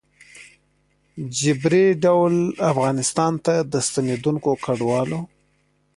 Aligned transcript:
ه 1.17 1.23
جبري 1.39 1.85
ډول 2.03 2.33
افغانستان 2.71 3.33
ته 3.45 3.53
د 3.71 3.73
ستنېدونکو 3.87 4.51
کډوالو 4.65 5.21